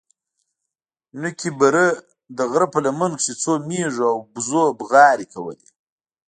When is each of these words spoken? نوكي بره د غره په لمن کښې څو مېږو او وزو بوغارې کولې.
نوكي 1.21 1.49
بره 1.59 1.85
د 2.37 2.39
غره 2.51 2.67
په 2.73 2.79
لمن 2.85 3.11
کښې 3.19 3.33
څو 3.41 3.51
مېږو 3.67 4.03
او 4.11 4.17
وزو 4.33 4.63
بوغارې 4.79 5.25
کولې. 5.33 5.67